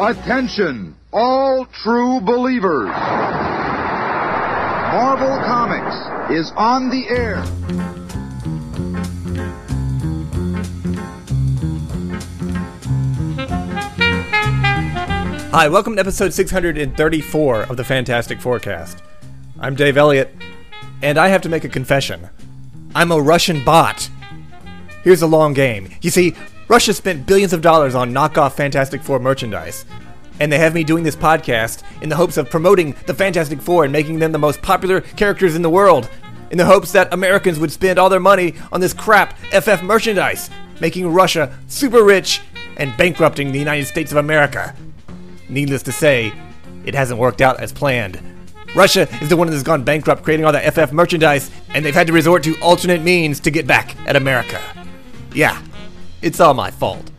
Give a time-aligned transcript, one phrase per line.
[0.00, 2.86] Attention, all true believers.
[4.92, 5.96] Marvel Comics
[6.30, 7.42] is on the air.
[15.50, 19.02] Hi, welcome to episode 634 of the Fantastic Forecast.
[19.58, 20.32] I'm Dave Elliott,
[21.02, 22.28] and I have to make a confession.
[22.94, 24.08] I'm a Russian bot.
[25.02, 25.90] Here's a long game.
[26.02, 26.36] You see,
[26.68, 29.86] Russia spent billions of dollars on knockoff Fantastic Four merchandise,
[30.38, 33.84] and they have me doing this podcast in the hopes of promoting the Fantastic Four
[33.84, 36.10] and making them the most popular characters in the world,
[36.50, 40.50] in the hopes that Americans would spend all their money on this crap FF merchandise,
[40.78, 42.42] making Russia super rich
[42.76, 44.74] and bankrupting the United States of America.
[45.48, 46.34] Needless to say,
[46.84, 48.20] it hasn't worked out as planned.
[48.74, 51.94] Russia is the one that has gone bankrupt creating all the FF merchandise, and they've
[51.94, 54.60] had to resort to alternate means to get back at America.
[55.34, 55.62] Yeah,
[56.22, 57.10] it's all my fault.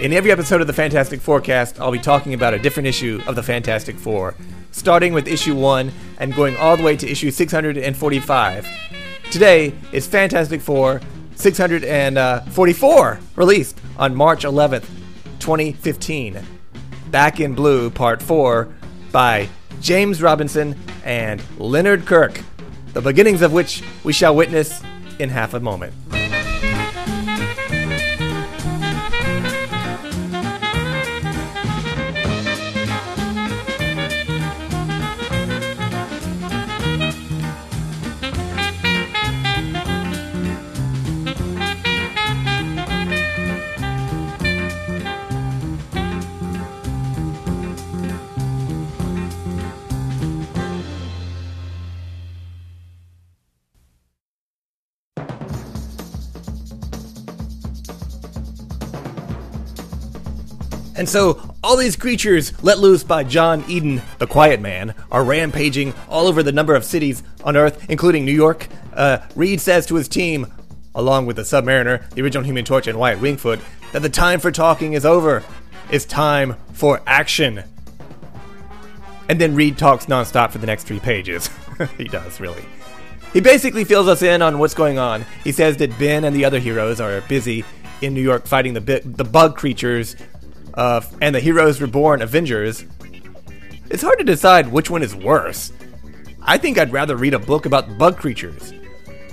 [0.00, 3.36] In every episode of the Fantastic Forecast, I'll be talking about a different issue of
[3.36, 4.34] the Fantastic Four,
[4.70, 8.66] starting with issue 1 and going all the way to issue 645.
[9.30, 11.00] Today is Fantastic Four
[11.36, 14.86] 644, released on March 11th,
[15.38, 16.40] 2015.
[17.10, 18.68] Back in Blue, Part 4,
[19.10, 19.48] by
[19.80, 22.40] James Robinson and Leonard Kirk,
[22.92, 24.82] the beginnings of which we shall witness
[25.18, 25.92] in half a moment.
[60.94, 65.94] And so, all these creatures let loose by John Eden, the Quiet Man, are rampaging
[66.08, 68.68] all over the number of cities on Earth, including New York.
[68.92, 70.46] Uh, Reed says to his team,
[70.94, 73.60] along with the Submariner, the original Human Torch, and Wyatt Wingfoot,
[73.92, 75.42] that the time for talking is over.
[75.90, 77.64] It's time for action.
[79.28, 81.48] And then Reed talks nonstop for the next three pages.
[81.96, 82.64] he does, really.
[83.32, 85.24] He basically fills us in on what's going on.
[85.42, 87.64] He says that Ben and the other heroes are busy
[88.02, 90.16] in New York fighting the bi- the bug creatures
[90.74, 92.84] uh, and the Heroes Reborn Avengers.
[93.90, 95.72] It's hard to decide which one is worse.
[96.40, 98.72] I think I'd rather read a book about bug creatures.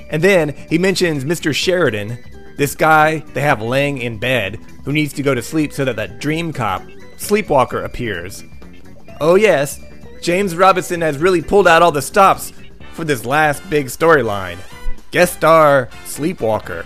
[0.10, 1.54] And then he mentions Mr.
[1.54, 2.18] Sheridan,
[2.58, 5.96] this guy they have laying in bed who needs to go to sleep so that
[5.96, 6.82] that dream cop,
[7.18, 8.44] Sleepwalker, appears.
[9.22, 9.80] Oh, yes,
[10.22, 12.54] James Robinson has really pulled out all the stops
[12.94, 14.58] for this last big storyline.
[15.12, 16.86] Guest star Sleepwalker.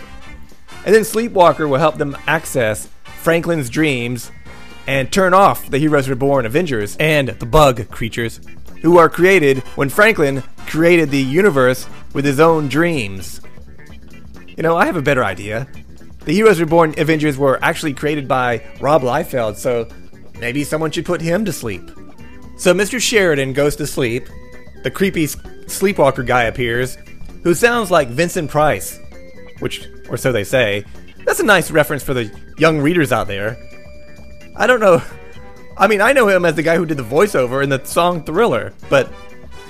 [0.85, 4.31] And then Sleepwalker will help them access Franklin's dreams
[4.87, 8.39] and turn off the Heroes Reborn Avengers and the bug creatures
[8.81, 13.41] who are created when Franklin created the universe with his own dreams.
[14.57, 15.67] You know, I have a better idea.
[16.25, 19.87] The Heroes Reborn Avengers were actually created by Rob Liefeld, so
[20.39, 21.89] maybe someone should put him to sleep.
[22.57, 23.01] So Mr.
[23.01, 24.27] Sheridan goes to sleep.
[24.83, 25.27] The creepy
[25.67, 26.97] sleepwalker guy appears,
[27.43, 28.99] who sounds like Vincent Price,
[29.59, 30.85] which, or so they say.
[31.25, 33.57] That's a nice reference for the young readers out there.
[34.55, 35.01] I don't know.
[35.75, 38.23] I mean, I know him as the guy who did the voiceover in the song
[38.23, 39.11] Thriller, but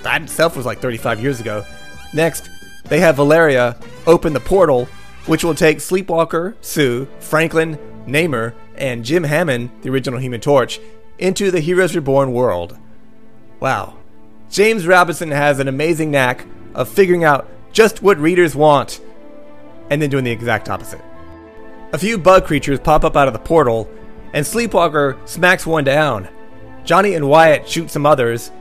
[0.03, 1.65] that itself was like 35 years ago.
[2.13, 2.49] Next,
[2.85, 4.85] they have Valeria open the portal,
[5.25, 10.79] which will take Sleepwalker, Sue, Franklin, Namor, and Jim Hammond, the original Human Torch,
[11.17, 12.77] into the Heroes Reborn world.
[13.61, 13.97] Wow.
[14.49, 16.45] James Robinson has an amazing knack
[16.75, 18.99] of figuring out just what readers want
[19.89, 21.01] and then doing the exact opposite.
[21.93, 23.89] A few bug creatures pop up out of the portal,
[24.33, 26.27] and Sleepwalker smacks one down.
[26.83, 28.51] Johnny and Wyatt shoot some others,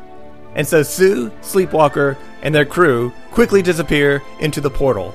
[0.55, 5.15] and so Sue, Sleepwalker, and their crew quickly disappear into the portal.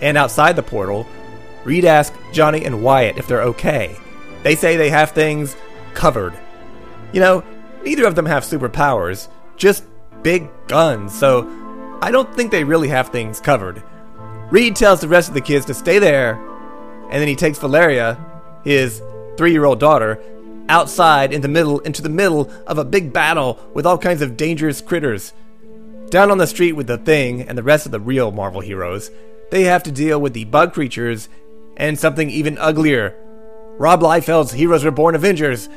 [0.00, 1.06] And outside the portal,
[1.64, 3.96] Reed asks Johnny and Wyatt if they're okay.
[4.42, 5.56] They say they have things
[5.94, 6.34] covered.
[7.12, 7.44] You know,
[7.84, 9.84] neither of them have superpowers, just
[10.22, 11.48] big guns, so
[12.02, 13.82] I don't think they really have things covered.
[14.50, 16.34] Reed tells the rest of the kids to stay there,
[17.10, 18.18] and then he takes Valeria,
[18.64, 19.02] his
[19.36, 20.20] three-year-old daughter,
[20.68, 24.36] outside in the middle into the middle of a big battle with all kinds of
[24.36, 25.32] dangerous critters.
[26.10, 29.10] Down on the street with the Thing and the rest of the real Marvel heroes,
[29.50, 31.28] they have to deal with the bug creatures
[31.76, 33.14] and something even uglier.
[33.78, 35.68] Rob Liefeld's Heroes Reborn Avengers.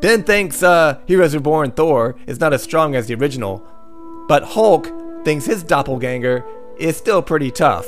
[0.00, 3.62] Ben thinks uh, Heroes Reborn Thor is not as strong as the original,
[4.28, 4.90] but Hulk
[5.24, 6.44] thinks his doppelganger
[6.78, 7.86] is still pretty tough.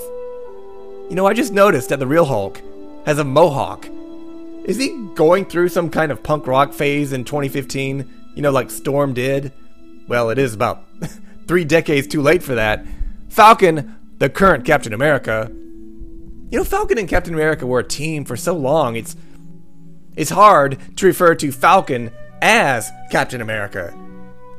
[1.08, 2.61] You know, I just noticed that the real Hulk
[3.06, 3.88] has a mohawk.
[4.66, 8.12] Is he going through some kind of punk rock phase in 2015?
[8.34, 9.52] You know, like Storm did?
[10.08, 10.84] Well, it is about
[11.46, 12.84] three decades too late for that.
[13.28, 15.50] Falcon, the current Captain America,
[16.50, 18.96] you know, Falcon and Captain America were a team for so long.
[18.96, 19.16] It's
[20.16, 22.10] it's hard to refer to Falcon
[22.42, 23.94] as Captain America.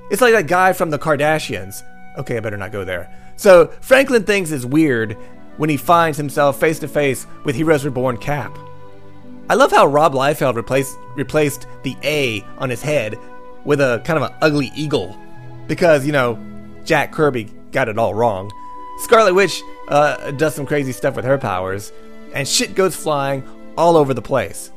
[0.09, 1.83] It's like that guy from the Kardashians.
[2.17, 3.13] Okay, I better not go there.
[3.35, 5.17] So Franklin thinks it's weird
[5.57, 8.57] when he finds himself face to face with Heroes Reborn Cap.
[9.49, 13.17] I love how Rob Liefeld replaced replaced the A on his head
[13.63, 15.17] with a kind of an ugly eagle
[15.67, 16.37] because you know
[16.83, 18.51] Jack Kirby got it all wrong.
[18.99, 21.93] Scarlet Witch uh, does some crazy stuff with her powers,
[22.33, 23.43] and shit goes flying
[23.77, 24.71] all over the place.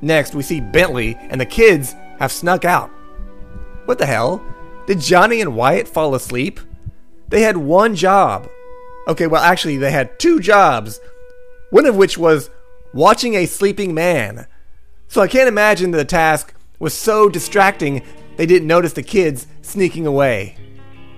[0.00, 2.90] Next, we see Bentley and the kids have snuck out.
[3.86, 4.44] What the hell?
[4.86, 6.60] Did Johnny and Wyatt fall asleep?
[7.28, 8.48] They had one job.
[9.08, 11.00] Okay, well, actually, they had two jobs,
[11.70, 12.50] one of which was
[12.92, 14.46] watching a sleeping man.
[15.08, 18.02] So I can't imagine the task was so distracting
[18.36, 20.56] they didn't notice the kids sneaking away.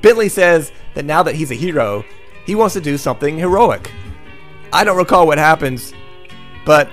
[0.01, 2.05] Bentley says that now that he's a hero,
[2.47, 3.93] he wants to do something heroic.
[4.73, 5.93] I don't recall what happens,
[6.65, 6.91] but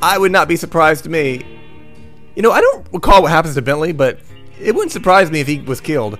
[0.00, 1.44] I would not be surprised to me.
[2.34, 4.18] You know, I don't recall what happens to Bentley, but
[4.58, 6.18] it wouldn't surprise me if he was killed.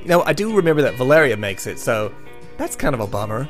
[0.00, 2.14] You know, I do remember that Valeria makes it, so
[2.56, 3.46] that's kind of a bummer.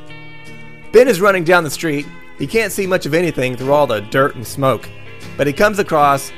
[0.93, 2.07] Ben is running down the street.
[2.39, 4.89] He can't see much of anything through all the dirt and smoke,
[5.37, 6.31] but he comes across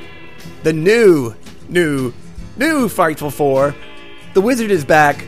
[0.62, 1.34] the new,
[1.68, 2.12] new,
[2.56, 3.74] new Frightful Four.
[4.34, 5.24] The wizard is back,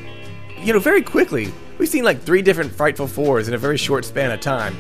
[0.59, 1.53] you know, very quickly.
[1.79, 4.77] We've seen like three different Frightful Fours in a very short span of time.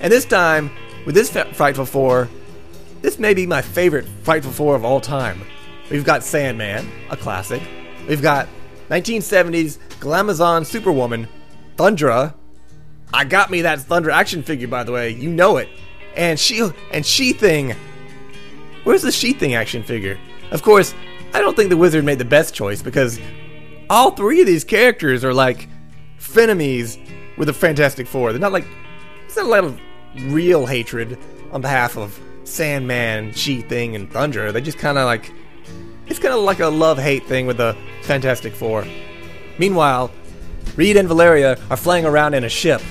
[0.00, 0.70] And this time,
[1.04, 2.28] with this Frightful Four,
[3.02, 5.40] this may be my favorite Frightful Four of all time.
[5.90, 7.62] We've got Sandman, a classic.
[8.08, 8.48] We've got
[8.90, 11.28] 1970s Glamazon Superwoman,
[11.76, 12.34] Thundra.
[13.12, 15.10] I got me that Thundra action figure, by the way.
[15.10, 15.68] You know it.
[16.14, 17.74] And she and She Thing.
[18.84, 20.18] Where's the She Thing action figure?
[20.50, 20.94] Of course,
[21.34, 23.20] I don't think the wizard made the best choice because
[23.90, 25.68] all three of these characters are like
[26.18, 26.98] frenemies
[27.36, 28.32] with the Fantastic Four.
[28.32, 28.66] They're not like
[29.24, 29.80] it's not a lot of
[30.32, 31.18] real hatred
[31.52, 34.52] on behalf of Sandman, She Thing, and Thundra.
[34.52, 35.32] They just kind of like
[36.06, 38.86] it's kind of like a love hate thing with the Fantastic Four.
[39.58, 40.10] Meanwhile,
[40.74, 42.82] Reed and Valeria are flying around in a ship.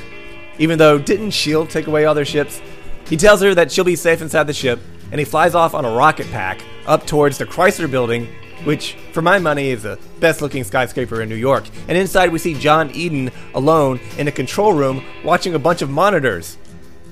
[0.57, 2.61] Even though didn't Shield take away all their ships?
[3.07, 4.79] He tells her that she'll be safe inside the ship,
[5.11, 8.27] and he flies off on a rocket pack up towards the Chrysler Building
[8.63, 11.65] which, for my money, is the best looking skyscraper in New York.
[11.87, 15.89] And inside, we see John Eden alone in a control room watching a bunch of
[15.89, 16.57] monitors.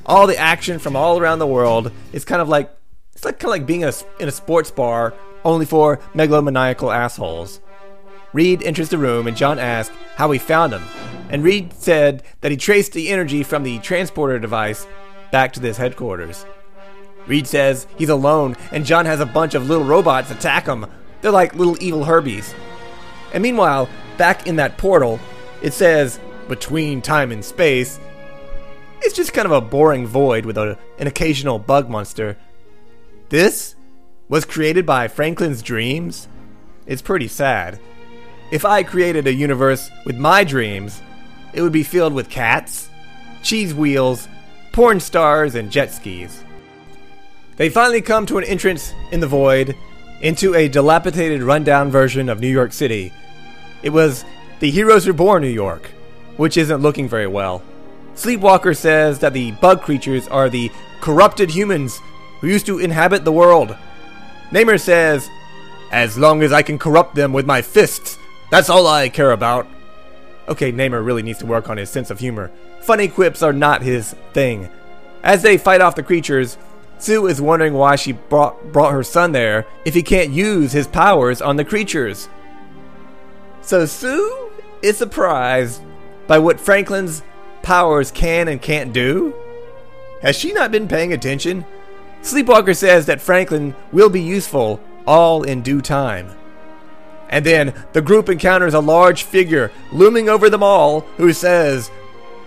[0.06, 2.76] All the action from all around the world is kind of like
[3.14, 5.14] it's like kind of like being in a, in a sports bar,
[5.46, 7.60] only for megalomaniacal assholes.
[8.34, 10.84] Reed enters the room and John asks how he found him.
[11.30, 14.86] And Reed said that he traced the energy from the transporter device
[15.32, 16.46] back to this headquarters.
[17.26, 20.86] Reed says he's alone and John has a bunch of little robots attack him
[21.24, 22.54] they're like little evil Herbies.
[23.34, 25.22] And meanwhile, back in that portal,
[25.62, 26.20] it says
[26.50, 27.98] between time and space.
[29.02, 32.38] It's just kind of a boring void with a, an occasional bug monster.
[33.30, 33.76] This
[34.28, 36.28] was created by Franklin's dreams?
[36.86, 37.80] It's pretty sad.
[38.54, 41.02] If I created a universe with my dreams,
[41.54, 42.88] it would be filled with cats,
[43.42, 44.28] cheese wheels,
[44.72, 46.44] porn stars, and jet skis.
[47.56, 49.76] They finally come to an entrance in the void
[50.22, 53.12] into a dilapidated, rundown version of New York City.
[53.82, 54.24] It was
[54.60, 55.90] the Heroes Reborn New York,
[56.38, 57.64] which isn't looking very well.
[58.14, 62.00] Sleepwalker says that the bug creatures are the corrupted humans
[62.40, 63.76] who used to inhabit the world.
[64.52, 65.28] Namor says,
[65.92, 68.20] As long as I can corrupt them with my fists,
[68.54, 69.66] that's all I care about.
[70.48, 72.52] Okay, Namor really needs to work on his sense of humor.
[72.82, 74.70] Funny quips are not his thing.
[75.24, 76.60] As they fight off the creatures,
[77.00, 80.86] Sue is wondering why she brought, brought her son there if he can't use his
[80.86, 82.30] powers on the creatures.
[83.64, 84.52] So Sue
[84.84, 85.82] is surprised
[86.28, 87.24] by what Franklin's
[87.64, 89.34] powers can and can't do.
[90.22, 91.66] Has she not been paying attention?
[92.22, 96.30] Sleepwalker says that Franklin will be useful all in due time.
[97.34, 101.90] And then the group encounters a large figure looming over them all who says,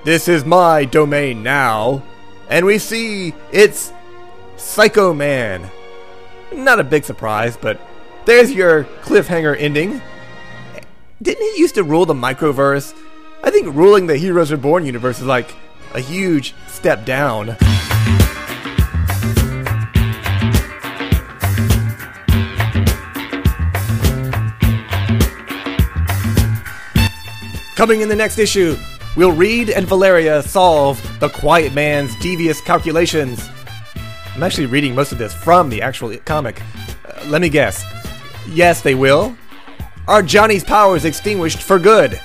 [0.05, 2.05] This is my domain now.
[2.49, 3.93] And we see it's
[4.57, 5.69] Psycho Man.
[6.53, 7.81] Not a big surprise, but
[8.27, 10.01] there's your cliffhanger ending.
[11.21, 12.95] Didn't he used to rule the microverse?
[13.43, 15.53] I think ruling the Heroes Reborn universe is like
[15.95, 17.57] a huge step down.
[27.77, 28.75] Coming in the next issue,
[29.17, 33.51] will Reed and Valeria solve the Quiet Man's devious calculations?
[34.35, 36.63] I'm actually reading most of this from the actual comic.
[37.05, 37.85] Uh, let me guess.
[38.49, 39.37] Yes, they will.
[40.09, 42.19] Are Johnny's powers extinguished for good?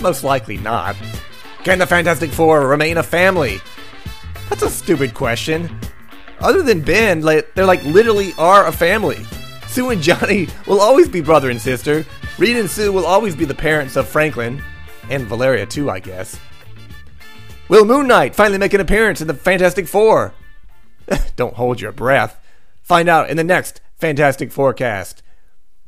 [0.00, 0.94] Most likely not.
[1.64, 3.58] Can the Fantastic Four remain a family?
[4.48, 5.68] That's a stupid question.
[6.38, 9.26] Other than Ben, like, they're like literally are a family.
[9.66, 12.06] Sue and Johnny will always be brother and sister.
[12.38, 14.62] Reed and Sue will always be the parents of Franklin.
[15.10, 16.38] And Valeria, too, I guess.
[17.68, 20.34] Will Moon Knight finally make an appearance in the Fantastic Four?
[21.36, 22.38] Don't hold your breath.
[22.82, 25.22] Find out in the next Fantastic Forecast.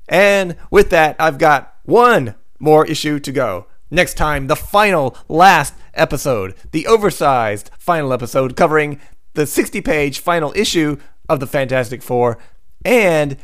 [0.08, 3.66] And with that, I've got one more issue to go.
[3.90, 9.00] Next time, the final, last episode, the oversized final episode covering
[9.34, 12.38] the 60 page final issue of the Fantastic Four.
[12.84, 13.36] And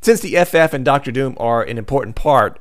[0.00, 2.60] since the FF and Doctor Doom are an important part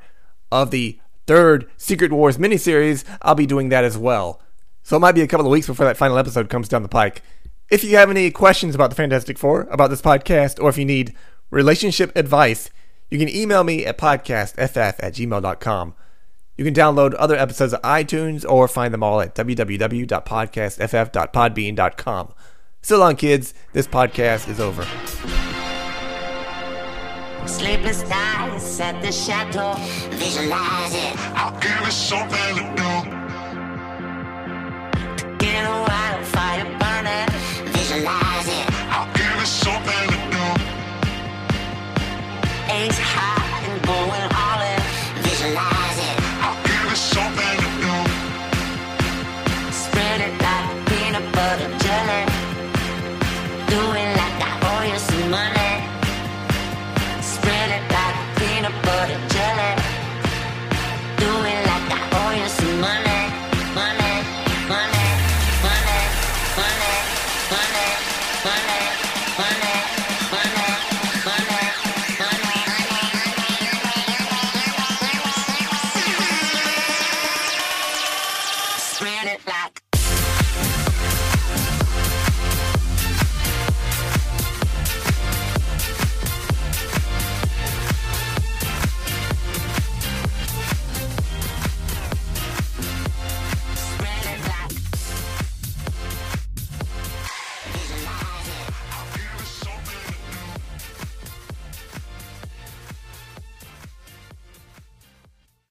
[0.51, 4.41] of the third Secret Wars miniseries, I'll be doing that as well.
[4.83, 6.89] So it might be a couple of weeks before that final episode comes down the
[6.89, 7.21] pike.
[7.69, 10.85] If you have any questions about the Fantastic Four, about this podcast, or if you
[10.85, 11.13] need
[11.51, 12.69] relationship advice,
[13.09, 15.93] you can email me at podcastff at gmail.com.
[16.57, 22.33] You can download other episodes of iTunes or find them all at www.podcastff.podbean.com.
[22.81, 23.53] So long, kids.
[23.73, 25.46] This podcast is over.
[27.47, 29.75] Sleepless nights at the chateau,
[30.11, 31.15] visualize it.
[31.33, 33.26] I'll give it something to do.
[59.29, 59.56] Peanut